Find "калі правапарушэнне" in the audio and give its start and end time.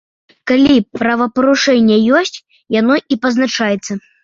0.51-1.99